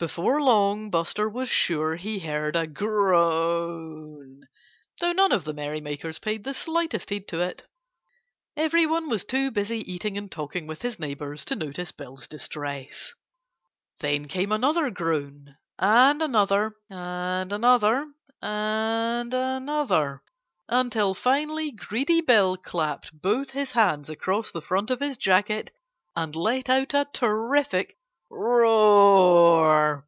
[0.00, 4.48] Before long Buster was sure he heard a groan,
[4.98, 7.66] though no one of the merrymakers paid the slightest heed to it.
[8.56, 13.12] Everyone was too busy eating and talking with his neighbors to notice Bill's distress.
[13.98, 18.10] Then came another groan and another and another
[18.40, 20.22] and another,
[20.66, 25.72] until finally greedy Bill clapped both his hands across the front of his jacket
[26.16, 27.98] and let out a terrific
[28.32, 30.06] roar.